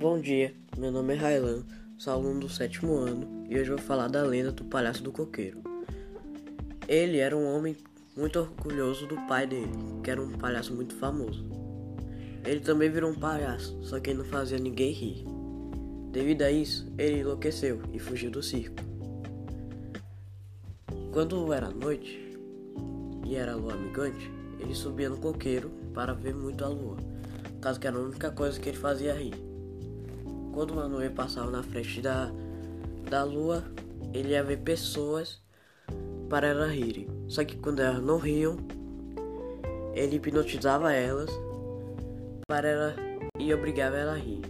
[0.00, 1.62] Bom dia, meu nome é Railan,
[1.98, 5.60] sou aluno do sétimo ano e hoje vou falar da lenda do palhaço do coqueiro.
[6.88, 7.76] Ele era um homem
[8.16, 9.70] muito orgulhoso do pai dele,
[10.02, 11.44] que era um palhaço muito famoso.
[12.46, 15.22] Ele também virou um palhaço, só que não fazia ninguém rir.
[16.10, 18.82] Devido a isso, ele enlouqueceu e fugiu do circo.
[21.12, 22.38] Quando era noite
[23.26, 26.96] e era lua amigante, ele subia no coqueiro para ver muito a lua,
[27.60, 29.49] caso que era a única coisa que ele fazia rir.
[30.52, 32.30] Quando Manoel passava na frente da,
[33.08, 33.64] da lua,
[34.12, 35.40] ele ia ver pessoas
[36.28, 37.08] para elas rirem.
[37.28, 38.56] Só que quando elas não riam,
[39.94, 41.30] ele hipnotizava elas
[42.46, 42.96] para ela
[43.38, 44.40] e obrigava ela a rir.